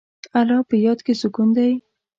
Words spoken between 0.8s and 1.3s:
یاد کې